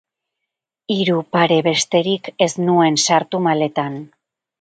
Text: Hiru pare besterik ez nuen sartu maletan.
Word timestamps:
Hiru 0.93 1.19
pare 1.35 1.59
besterik 1.67 2.29
ez 2.47 2.47
nuen 2.71 2.97
sartu 3.05 3.43
maletan. 3.49 4.01